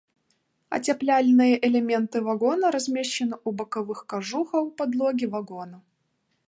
Ацяпляльныя 0.77 1.59
элементы 1.69 2.17
вагона 2.29 2.65
размешчаны 2.77 3.35
ў 3.47 3.61
бакавых 3.61 3.99
кажуха 4.15 4.53
ў 4.65 4.69
падлогі 4.81 5.25
вагона. 5.37 5.77